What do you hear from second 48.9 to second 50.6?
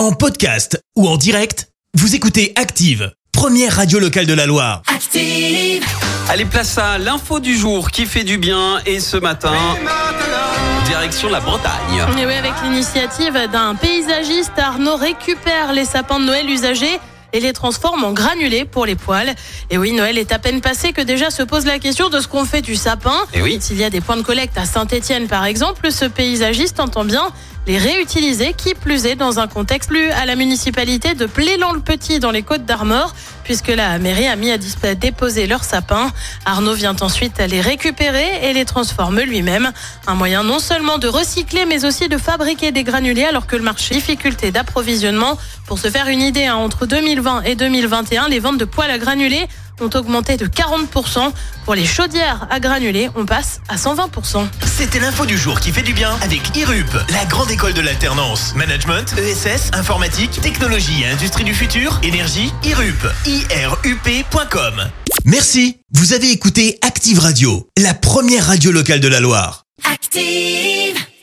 à granulés ont augmenté de